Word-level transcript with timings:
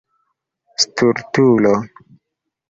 stultulo 0.83 1.75